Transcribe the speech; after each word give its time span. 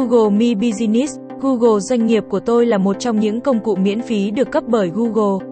Google 0.00 0.30
My 0.30 0.54
Business, 0.54 1.18
Google 1.40 1.80
Doanh 1.80 2.06
nghiệp 2.06 2.24
của 2.28 2.40
tôi 2.40 2.66
là 2.66 2.78
một 2.78 2.96
trong 2.98 3.20
những 3.20 3.40
công 3.40 3.60
cụ 3.60 3.76
miễn 3.76 4.02
phí 4.02 4.30
được 4.30 4.50
cấp 4.50 4.64
bởi 4.66 4.90
Google. 4.94 5.46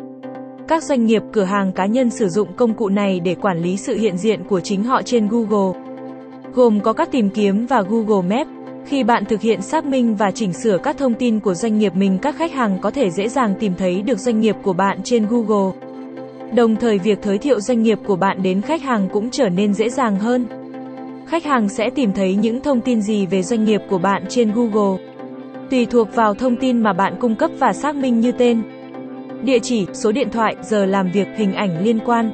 Các 0.69 0.83
doanh 0.83 1.07
nghiệp, 1.07 1.23
cửa 1.33 1.45
hàng 1.45 1.73
cá 1.73 1.87
nhân 1.87 2.11
sử 2.11 2.29
dụng 2.29 2.49
công 2.57 2.75
cụ 2.75 2.89
này 2.89 3.21
để 3.21 3.35
quản 3.35 3.59
lý 3.59 3.77
sự 3.77 3.95
hiện 3.95 4.17
diện 4.17 4.45
của 4.45 4.61
chính 4.61 4.85
họ 4.85 5.03
trên 5.03 5.29
Google. 5.29 5.81
Gồm 6.55 6.81
có 6.81 6.93
các 6.93 7.13
tìm 7.13 7.31
kiếm 7.31 7.67
và 7.67 7.83
Google 7.83 8.37
Maps. 8.37 8.51
Khi 8.87 9.05
bạn 9.05 9.25
thực 9.25 9.41
hiện 9.41 9.63
xác 9.63 9.85
minh 9.85 10.17
và 10.17 10.31
chỉnh 10.31 10.53
sửa 10.53 10.79
các 10.79 10.99
thông 10.99 11.15
tin 11.15 11.41
của 11.41 11.55
doanh 11.55 11.79
nghiệp 11.79 11.95
mình, 11.97 12.19
các 12.19 12.37
khách 12.37 12.53
hàng 12.53 12.79
có 12.81 12.91
thể 12.91 13.11
dễ 13.11 13.29
dàng 13.29 13.55
tìm 13.61 13.73
thấy 13.79 14.03
được 14.03 14.19
doanh 14.19 14.41
nghiệp 14.41 14.57
của 14.63 14.73
bạn 14.73 14.99
trên 15.05 15.27
Google. 15.31 15.73
Đồng 16.55 16.77
thời 16.77 16.99
việc 16.99 17.19
giới 17.25 17.39
thiệu 17.39 17.61
doanh 17.61 17.83
nghiệp 17.83 17.99
của 18.07 18.17
bạn 18.17 18.43
đến 18.43 18.61
khách 18.61 18.83
hàng 18.83 19.09
cũng 19.13 19.31
trở 19.31 19.49
nên 19.49 19.75
dễ 19.75 19.91
dàng 19.91 20.17
hơn. 20.17 20.47
Khách 21.29 21.45
hàng 21.45 21.69
sẽ 21.69 21.91
tìm 21.91 22.13
thấy 22.13 22.35
những 22.35 22.61
thông 22.61 22.81
tin 22.81 23.01
gì 23.01 23.27
về 23.27 23.43
doanh 23.43 23.65
nghiệp 23.65 23.81
của 23.89 23.99
bạn 23.99 24.25
trên 24.29 24.53
Google? 24.53 25.05
Tùy 25.71 25.87
thuộc 25.87 26.15
vào 26.15 26.35
thông 26.35 26.57
tin 26.57 26.83
mà 26.83 26.93
bạn 26.93 27.15
cung 27.21 27.35
cấp 27.35 27.51
và 27.59 27.73
xác 27.73 27.97
minh 27.97 28.21
như 28.21 28.33
tên, 28.33 28.63
địa 29.43 29.59
chỉ, 29.59 29.87
số 29.93 30.13
điện 30.13 30.31
thoại, 30.31 30.57
giờ 30.63 30.87
làm 30.87 31.11
việc, 31.11 31.29
hình 31.37 31.55
ảnh 31.55 31.85
liên 31.85 31.99
quan. 32.05 32.31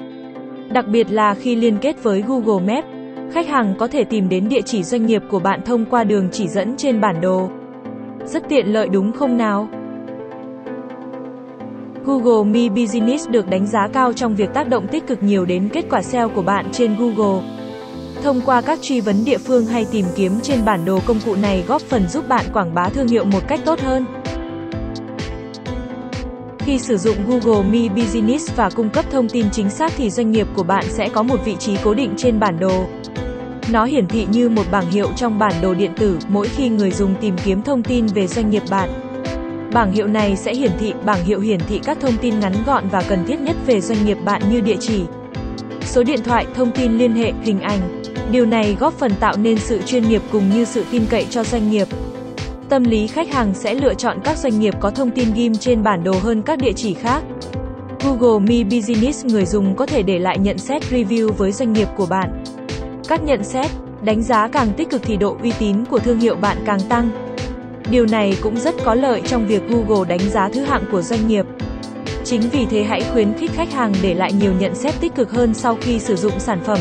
Đặc 0.73 0.85
biệt 0.89 1.11
là 1.11 1.35
khi 1.35 1.57
liên 1.57 1.79
kết 1.81 2.03
với 2.03 2.25
Google 2.27 2.75
Maps, 2.75 2.89
khách 3.33 3.49
hàng 3.49 3.75
có 3.79 3.87
thể 3.87 4.05
tìm 4.05 4.29
đến 4.29 4.49
địa 4.49 4.63
chỉ 4.63 4.83
doanh 4.83 5.07
nghiệp 5.07 5.23
của 5.31 5.39
bạn 5.39 5.61
thông 5.65 5.85
qua 5.85 6.05
đường 6.05 6.29
chỉ 6.33 6.49
dẫn 6.49 6.77
trên 6.77 7.01
bản 7.01 7.21
đồ. 7.21 7.51
Rất 8.25 8.49
tiện 8.49 8.67
lợi 8.67 8.89
đúng 8.89 9.13
không 9.13 9.37
nào? 9.37 9.69
Google 12.05 12.51
My 12.51 12.69
Business 12.69 13.29
được 13.29 13.51
đánh 13.51 13.67
giá 13.67 13.89
cao 13.93 14.13
trong 14.13 14.35
việc 14.35 14.55
tác 14.55 14.69
động 14.69 14.87
tích 14.89 15.07
cực 15.07 15.23
nhiều 15.23 15.45
đến 15.45 15.69
kết 15.73 15.85
quả 15.91 16.03
SEO 16.03 16.29
của 16.29 16.43
bạn 16.43 16.67
trên 16.73 16.97
Google. 16.99 17.64
Thông 18.25 18.41
qua 18.41 18.61
các 18.61 18.79
truy 18.83 19.01
vấn 19.01 19.25
địa 19.25 19.39
phương 19.39 19.67
hay 19.67 19.87
tìm 19.93 20.07
kiếm 20.17 20.41
trên 20.43 20.65
bản 20.65 20.85
đồ 20.85 21.01
công 21.07 21.21
cụ 21.25 21.35
này 21.37 21.65
góp 21.69 21.83
phần 21.83 22.09
giúp 22.09 22.29
bạn 22.29 22.47
quảng 22.53 22.75
bá 22.75 22.89
thương 22.89 23.09
hiệu 23.09 23.25
một 23.25 23.49
cách 23.49 23.61
tốt 23.65 23.81
hơn. 23.81 24.05
Khi 26.59 26.79
sử 26.79 26.97
dụng 26.97 27.17
Google 27.29 27.71
My 27.71 27.89
Business 27.89 28.57
và 28.57 28.71
cung 28.71 28.91
cấp 28.91 29.05
thông 29.11 29.29
tin 29.29 29.51
chính 29.51 29.71
xác 29.71 29.93
thì 29.97 30.11
doanh 30.11 30.33
nghiệp 30.33 30.47
của 30.55 30.63
bạn 30.63 30.85
sẽ 30.89 31.09
có 31.09 31.23
một 31.23 31.45
vị 31.45 31.57
trí 31.59 31.77
cố 31.85 31.95
định 31.95 32.15
trên 32.17 32.41
bản 32.41 32.59
đồ. 32.61 32.87
Nó 33.71 33.85
hiển 33.85 34.09
thị 34.09 34.27
như 34.31 34.49
một 34.49 34.65
bảng 34.71 34.91
hiệu 34.91 35.09
trong 35.17 35.39
bản 35.39 35.53
đồ 35.63 35.75
điện 35.75 35.93
tử 35.97 36.19
mỗi 36.29 36.49
khi 36.49 36.69
người 36.69 36.91
dùng 36.91 37.15
tìm 37.21 37.37
kiếm 37.45 37.63
thông 37.63 37.83
tin 37.83 38.07
về 38.07 38.27
doanh 38.27 38.51
nghiệp 38.51 38.63
bạn. 38.71 38.89
Bảng 39.73 39.93
hiệu 39.93 40.07
này 40.07 40.37
sẽ 40.37 40.55
hiển 40.55 40.73
thị, 40.79 40.93
bảng 41.05 41.25
hiệu 41.25 41.41
hiển 41.41 41.61
thị 41.69 41.81
các 41.85 41.99
thông 42.01 42.17
tin 42.17 42.41
ngắn 42.41 42.55
gọn 42.67 42.89
và 42.89 43.03
cần 43.09 43.25
thiết 43.27 43.41
nhất 43.41 43.57
về 43.67 43.81
doanh 43.81 44.07
nghiệp 44.07 44.19
bạn 44.25 44.43
như 44.51 44.61
địa 44.61 44.77
chỉ, 44.81 45.03
số 45.81 46.03
điện 46.03 46.21
thoại, 46.25 46.47
thông 46.55 46.71
tin 46.71 46.99
liên 46.99 47.13
hệ, 47.13 47.33
hình 47.43 47.61
ảnh. 47.61 48.04
Điều 48.31 48.47
này 48.47 48.77
góp 48.81 48.95
phần 48.99 49.13
tạo 49.21 49.37
nên 49.37 49.59
sự 49.59 49.83
chuyên 49.83 50.09
nghiệp 50.09 50.23
cùng 50.33 50.51
như 50.51 50.65
sự 50.65 50.85
tin 50.91 51.07
cậy 51.11 51.27
cho 51.31 51.45
doanh 51.45 51.71
nghiệp. 51.71 51.89
Tâm 52.69 52.85
lý 52.85 53.07
khách 53.07 53.33
hàng 53.33 53.55
sẽ 53.55 53.75
lựa 53.75 53.95
chọn 53.95 54.19
các 54.25 54.39
doanh 54.39 54.61
nghiệp 54.61 54.75
có 54.81 54.91
thông 54.91 55.11
tin 55.11 55.35
ghim 55.35 55.55
trên 55.55 55.83
bản 55.83 56.05
đồ 56.05 56.13
hơn 56.13 56.43
các 56.43 56.59
địa 56.59 56.73
chỉ 56.77 56.95
khác. 56.95 57.23
Google 58.05 58.47
My 58.47 58.65
Business 58.65 59.25
người 59.25 59.47
dùng 59.47 59.77
có 59.77 59.87
thể 59.87 60.03
để 60.03 60.19
lại 60.19 60.39
nhận 60.39 60.59
xét 60.59 60.83
review 60.83 61.33
với 61.33 61.53
doanh 61.53 61.73
nghiệp 61.73 61.89
của 61.97 62.07
bạn. 62.07 62.45
Các 63.09 63.25
nhận 63.25 63.45
xét, 63.45 63.67
đánh 64.03 64.23
giá 64.23 64.49
càng 64.49 64.73
tích 64.77 64.91
cực 64.91 65.03
thì 65.05 65.17
độ 65.17 65.37
uy 65.43 65.53
tín 65.59 65.85
của 65.85 65.99
thương 65.99 66.21
hiệu 66.21 66.35
bạn 66.37 66.57
càng 66.67 66.81
tăng. 66.89 67.11
Điều 67.91 68.07
này 68.07 68.37
cũng 68.43 68.57
rất 68.57 68.75
có 68.85 68.95
lợi 68.95 69.23
trong 69.27 69.47
việc 69.47 69.63
Google 69.69 70.09
đánh 70.09 70.31
giá 70.31 70.49
thứ 70.49 70.65
hạng 70.65 70.85
của 70.93 71.03
doanh 71.03 71.29
nghiệp. 71.29 71.47
Chính 72.25 72.41
vì 72.41 72.67
thế 72.67 72.83
hãy 72.83 73.03
khuyến 73.13 73.33
khích 73.33 73.51
khách 73.55 73.73
hàng 73.73 73.93
để 74.03 74.15
lại 74.15 74.33
nhiều 74.33 74.53
nhận 74.59 74.75
xét 74.75 74.95
tích 75.01 75.15
cực 75.15 75.31
hơn 75.31 75.55
sau 75.55 75.77
khi 75.81 75.99
sử 75.99 76.17
dụng 76.17 76.41
sản 76.41 76.59
phẩm. 76.65 76.79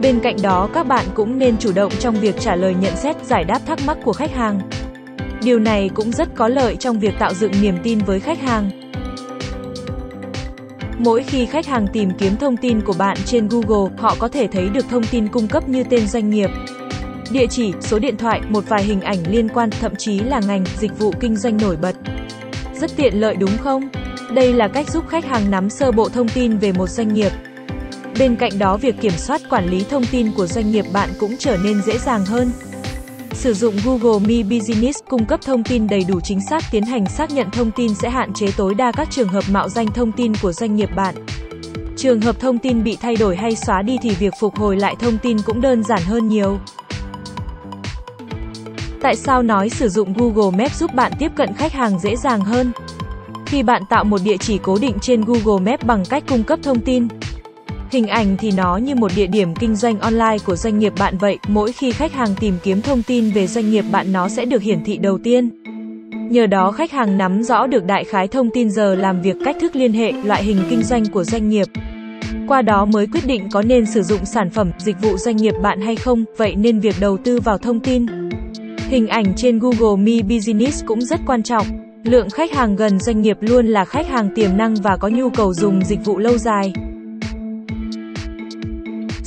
Bên 0.00 0.20
cạnh 0.20 0.36
đó 0.42 0.68
các 0.74 0.86
bạn 0.86 1.04
cũng 1.14 1.38
nên 1.38 1.58
chủ 1.58 1.72
động 1.72 1.92
trong 2.00 2.14
việc 2.14 2.40
trả 2.40 2.56
lời 2.56 2.74
nhận 2.80 2.96
xét, 2.96 3.24
giải 3.24 3.44
đáp 3.44 3.60
thắc 3.66 3.78
mắc 3.86 3.98
của 4.04 4.12
khách 4.12 4.34
hàng. 4.34 4.60
Điều 5.42 5.58
này 5.58 5.90
cũng 5.94 6.12
rất 6.12 6.28
có 6.34 6.48
lợi 6.48 6.76
trong 6.76 6.98
việc 6.98 7.14
tạo 7.18 7.34
dựng 7.34 7.52
niềm 7.62 7.74
tin 7.82 7.98
với 7.98 8.20
khách 8.20 8.40
hàng. 8.40 8.70
Mỗi 10.98 11.22
khi 11.22 11.46
khách 11.46 11.66
hàng 11.66 11.86
tìm 11.92 12.10
kiếm 12.18 12.36
thông 12.36 12.56
tin 12.56 12.80
của 12.80 12.94
bạn 12.98 13.16
trên 13.24 13.48
Google, 13.48 13.96
họ 13.98 14.16
có 14.18 14.28
thể 14.28 14.46
thấy 14.46 14.68
được 14.68 14.84
thông 14.90 15.04
tin 15.04 15.28
cung 15.28 15.48
cấp 15.48 15.68
như 15.68 15.84
tên 15.84 16.06
doanh 16.06 16.30
nghiệp, 16.30 16.50
địa 17.30 17.46
chỉ, 17.46 17.72
số 17.80 17.98
điện 17.98 18.16
thoại, 18.16 18.40
một 18.48 18.64
vài 18.68 18.82
hình 18.82 19.00
ảnh 19.00 19.18
liên 19.30 19.48
quan, 19.48 19.70
thậm 19.80 19.96
chí 19.96 20.18
là 20.18 20.40
ngành, 20.46 20.64
dịch 20.78 20.98
vụ 20.98 21.12
kinh 21.20 21.36
doanh 21.36 21.56
nổi 21.56 21.76
bật. 21.76 21.96
Rất 22.74 22.90
tiện 22.96 23.20
lợi 23.20 23.36
đúng 23.36 23.58
không? 23.58 23.88
Đây 24.34 24.52
là 24.52 24.68
cách 24.68 24.90
giúp 24.90 25.04
khách 25.08 25.24
hàng 25.24 25.50
nắm 25.50 25.70
sơ 25.70 25.92
bộ 25.92 26.08
thông 26.08 26.28
tin 26.28 26.58
về 26.58 26.72
một 26.72 26.88
doanh 26.88 27.14
nghiệp. 27.14 27.32
Bên 28.18 28.36
cạnh 28.36 28.58
đó 28.58 28.76
việc 28.76 29.00
kiểm 29.00 29.12
soát 29.16 29.40
quản 29.50 29.70
lý 29.70 29.84
thông 29.90 30.04
tin 30.06 30.32
của 30.32 30.46
doanh 30.46 30.70
nghiệp 30.70 30.84
bạn 30.92 31.10
cũng 31.18 31.36
trở 31.38 31.56
nên 31.64 31.82
dễ 31.82 31.98
dàng 31.98 32.24
hơn. 32.24 32.50
Sử 33.32 33.54
dụng 33.54 33.74
Google 33.84 34.26
My 34.26 34.42
Business 34.42 34.98
cung 35.08 35.26
cấp 35.26 35.40
thông 35.42 35.64
tin 35.64 35.86
đầy 35.86 36.04
đủ 36.08 36.20
chính 36.20 36.40
xác 36.50 36.62
tiến 36.70 36.82
hành 36.82 37.06
xác 37.06 37.30
nhận 37.30 37.50
thông 37.50 37.70
tin 37.70 37.94
sẽ 37.94 38.10
hạn 38.10 38.32
chế 38.32 38.46
tối 38.56 38.74
đa 38.74 38.92
các 38.92 39.10
trường 39.10 39.28
hợp 39.28 39.44
mạo 39.50 39.68
danh 39.68 39.86
thông 39.86 40.12
tin 40.12 40.32
của 40.42 40.52
doanh 40.52 40.76
nghiệp 40.76 40.90
bạn. 40.96 41.14
Trường 41.96 42.20
hợp 42.20 42.40
thông 42.40 42.58
tin 42.58 42.84
bị 42.84 42.96
thay 43.00 43.16
đổi 43.16 43.36
hay 43.36 43.56
xóa 43.56 43.82
đi 43.82 43.98
thì 44.02 44.10
việc 44.10 44.34
phục 44.40 44.56
hồi 44.56 44.76
lại 44.76 44.96
thông 44.98 45.18
tin 45.18 45.42
cũng 45.42 45.60
đơn 45.60 45.82
giản 45.84 46.02
hơn 46.02 46.28
nhiều. 46.28 46.58
Tại 49.02 49.16
sao 49.16 49.42
nói 49.42 49.68
sử 49.68 49.88
dụng 49.88 50.12
Google 50.12 50.58
Maps 50.58 50.80
giúp 50.80 50.94
bạn 50.94 51.12
tiếp 51.18 51.32
cận 51.36 51.54
khách 51.54 51.72
hàng 51.72 51.98
dễ 51.98 52.16
dàng 52.16 52.40
hơn? 52.40 52.72
Khi 53.46 53.62
bạn 53.62 53.82
tạo 53.90 54.04
một 54.04 54.20
địa 54.24 54.36
chỉ 54.36 54.58
cố 54.58 54.78
định 54.78 54.94
trên 55.00 55.24
Google 55.24 55.70
Maps 55.70 55.84
bằng 55.84 56.04
cách 56.10 56.24
cung 56.28 56.44
cấp 56.44 56.58
thông 56.62 56.80
tin, 56.80 57.08
hình 57.90 58.06
ảnh 58.06 58.36
thì 58.36 58.50
nó 58.56 58.76
như 58.76 58.94
một 58.94 59.10
địa 59.16 59.26
điểm 59.26 59.54
kinh 59.54 59.76
doanh 59.76 60.00
online 60.00 60.36
của 60.44 60.56
doanh 60.56 60.78
nghiệp 60.78 60.92
bạn 60.98 61.18
vậy, 61.18 61.38
mỗi 61.48 61.72
khi 61.72 61.92
khách 61.92 62.12
hàng 62.12 62.34
tìm 62.40 62.54
kiếm 62.62 62.82
thông 62.82 63.02
tin 63.02 63.30
về 63.30 63.46
doanh 63.46 63.70
nghiệp 63.70 63.84
bạn 63.92 64.12
nó 64.12 64.28
sẽ 64.28 64.44
được 64.44 64.62
hiển 64.62 64.84
thị 64.84 64.96
đầu 64.96 65.18
tiên. 65.18 65.50
Nhờ 66.30 66.46
đó 66.46 66.72
khách 66.72 66.90
hàng 66.92 67.18
nắm 67.18 67.42
rõ 67.42 67.66
được 67.66 67.84
đại 67.84 68.04
khái 68.04 68.28
thông 68.28 68.50
tin 68.50 68.70
giờ 68.70 68.94
làm 68.94 69.22
việc, 69.22 69.36
cách 69.44 69.56
thức 69.60 69.76
liên 69.76 69.92
hệ, 69.92 70.12
loại 70.12 70.44
hình 70.44 70.58
kinh 70.70 70.82
doanh 70.82 71.06
của 71.06 71.24
doanh 71.24 71.48
nghiệp. 71.48 71.66
Qua 72.48 72.62
đó 72.62 72.84
mới 72.84 73.06
quyết 73.06 73.26
định 73.26 73.48
có 73.52 73.62
nên 73.62 73.86
sử 73.86 74.02
dụng 74.02 74.24
sản 74.24 74.50
phẩm, 74.50 74.70
dịch 74.78 74.96
vụ 75.02 75.16
doanh 75.16 75.36
nghiệp 75.36 75.54
bạn 75.62 75.80
hay 75.80 75.96
không, 75.96 76.24
vậy 76.36 76.54
nên 76.54 76.80
việc 76.80 76.94
đầu 77.00 77.16
tư 77.16 77.40
vào 77.40 77.58
thông 77.58 77.80
tin, 77.80 78.06
hình 78.88 79.08
ảnh 79.08 79.34
trên 79.36 79.58
Google 79.58 80.02
My 80.04 80.22
Business 80.22 80.84
cũng 80.84 81.00
rất 81.00 81.20
quan 81.26 81.42
trọng. 81.42 81.66
Lượng 82.04 82.30
khách 82.30 82.52
hàng 82.52 82.76
gần 82.76 82.98
doanh 82.98 83.22
nghiệp 83.22 83.36
luôn 83.40 83.66
là 83.66 83.84
khách 83.84 84.08
hàng 84.08 84.28
tiềm 84.34 84.56
năng 84.56 84.74
và 84.74 84.96
có 84.96 85.08
nhu 85.08 85.30
cầu 85.30 85.54
dùng 85.54 85.84
dịch 85.84 86.04
vụ 86.04 86.18
lâu 86.18 86.38
dài. 86.38 86.72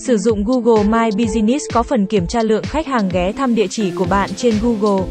Sử 0.05 0.17
dụng 0.17 0.43
Google 0.43 0.83
My 0.83 1.25
Business 1.25 1.65
có 1.73 1.83
phần 1.83 2.05
kiểm 2.05 2.27
tra 2.27 2.43
lượng 2.43 2.63
khách 2.63 2.87
hàng 2.87 3.09
ghé 3.09 3.31
thăm 3.31 3.55
địa 3.55 3.67
chỉ 3.67 3.91
của 3.91 4.05
bạn 4.05 4.29
trên 4.35 4.53
Google. 4.61 5.07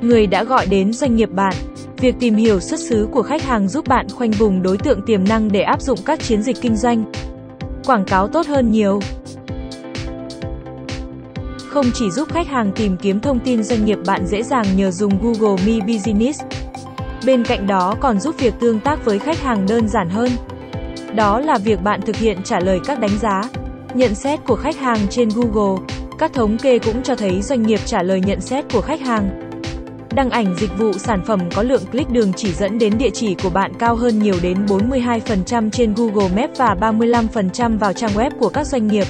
Người 0.00 0.26
đã 0.26 0.44
gọi 0.44 0.66
đến 0.66 0.92
doanh 0.92 1.16
nghiệp 1.16 1.30
bạn. 1.32 1.54
Việc 1.96 2.14
tìm 2.20 2.34
hiểu 2.36 2.60
xuất 2.60 2.80
xứ 2.80 3.08
của 3.12 3.22
khách 3.22 3.42
hàng 3.42 3.68
giúp 3.68 3.88
bạn 3.88 4.06
khoanh 4.08 4.30
vùng 4.30 4.62
đối 4.62 4.78
tượng 4.78 5.02
tiềm 5.06 5.28
năng 5.28 5.52
để 5.52 5.60
áp 5.60 5.82
dụng 5.82 5.98
các 6.04 6.20
chiến 6.20 6.42
dịch 6.42 6.56
kinh 6.60 6.76
doanh. 6.76 7.12
Quảng 7.86 8.04
cáo 8.04 8.28
tốt 8.28 8.46
hơn 8.46 8.70
nhiều. 8.72 9.00
Không 11.68 11.86
chỉ 11.94 12.10
giúp 12.10 12.28
khách 12.32 12.48
hàng 12.48 12.72
tìm 12.76 12.96
kiếm 12.96 13.20
thông 13.20 13.40
tin 13.40 13.62
doanh 13.62 13.84
nghiệp 13.84 13.98
bạn 14.06 14.26
dễ 14.26 14.42
dàng 14.42 14.66
nhờ 14.76 14.90
dùng 14.90 15.12
Google 15.22 15.64
My 15.66 15.80
Business. 15.80 16.40
Bên 17.26 17.44
cạnh 17.44 17.66
đó 17.66 17.96
còn 18.00 18.20
giúp 18.20 18.34
việc 18.38 18.54
tương 18.60 18.80
tác 18.80 19.04
với 19.04 19.18
khách 19.18 19.42
hàng 19.42 19.66
đơn 19.68 19.88
giản 19.88 20.10
hơn. 20.10 20.30
Đó 21.14 21.40
là 21.40 21.58
việc 21.58 21.82
bạn 21.82 22.00
thực 22.06 22.16
hiện 22.16 22.38
trả 22.44 22.60
lời 22.60 22.80
các 22.86 23.00
đánh 23.00 23.18
giá, 23.20 23.42
nhận 23.94 24.14
xét 24.14 24.40
của 24.46 24.56
khách 24.56 24.76
hàng 24.76 24.98
trên 25.10 25.28
Google. 25.34 25.82
Các 26.18 26.32
thống 26.32 26.58
kê 26.58 26.78
cũng 26.78 27.02
cho 27.02 27.14
thấy 27.14 27.42
doanh 27.42 27.62
nghiệp 27.62 27.80
trả 27.86 28.02
lời 28.02 28.20
nhận 28.26 28.40
xét 28.40 28.64
của 28.72 28.80
khách 28.80 29.00
hàng. 29.00 29.50
Đăng 30.14 30.30
ảnh 30.30 30.54
dịch 30.58 30.78
vụ 30.78 30.92
sản 30.92 31.22
phẩm 31.26 31.40
có 31.54 31.62
lượng 31.62 31.86
click 31.92 32.10
đường 32.10 32.32
chỉ 32.36 32.52
dẫn 32.52 32.78
đến 32.78 32.98
địa 32.98 33.10
chỉ 33.10 33.34
của 33.42 33.50
bạn 33.50 33.72
cao 33.78 33.96
hơn 33.96 34.18
nhiều 34.18 34.34
đến 34.42 34.66
42% 34.66 35.70
trên 35.70 35.94
Google 35.94 36.28
Maps 36.36 36.58
và 36.58 36.74
35% 36.80 37.78
vào 37.78 37.92
trang 37.92 38.10
web 38.14 38.30
của 38.38 38.48
các 38.48 38.66
doanh 38.66 38.86
nghiệp. 38.86 39.06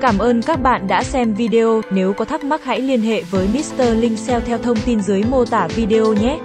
Cảm 0.00 0.18
ơn 0.18 0.42
các 0.42 0.62
bạn 0.62 0.86
đã 0.88 1.02
xem 1.02 1.34
video, 1.34 1.80
nếu 1.90 2.12
có 2.12 2.24
thắc 2.24 2.44
mắc 2.44 2.64
hãy 2.64 2.80
liên 2.80 3.00
hệ 3.00 3.22
với 3.22 3.48
Mr. 3.54 3.82
Linh 4.00 4.16
Sale 4.16 4.44
theo 4.46 4.58
thông 4.58 4.76
tin 4.86 5.02
dưới 5.02 5.22
mô 5.30 5.44
tả 5.44 5.68
video 5.76 6.12
nhé. 6.12 6.38